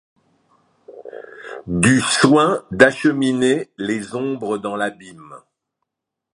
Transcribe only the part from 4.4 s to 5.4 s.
dans l’abîme?